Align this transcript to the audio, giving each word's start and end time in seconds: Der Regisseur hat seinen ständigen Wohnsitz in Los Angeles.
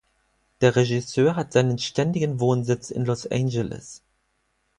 Der 0.61 0.75
Regisseur 0.75 1.35
hat 1.35 1.53
seinen 1.53 1.77
ständigen 1.77 2.39
Wohnsitz 2.39 2.89
in 2.89 3.05
Los 3.05 3.27
Angeles. 3.27 4.01